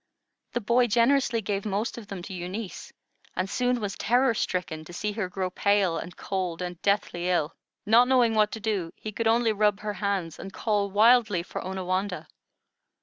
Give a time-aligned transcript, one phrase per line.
[0.53, 2.91] The boy generously gave most of them to Eunice,
[3.35, 7.53] and soon was terror stricken to see her grow pale, and cold, and deathly ill.
[7.85, 11.61] Not knowing what to do, he could only rub her hands and call wildly for
[11.61, 12.25] Onawandah.